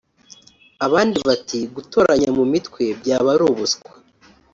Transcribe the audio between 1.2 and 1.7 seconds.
bati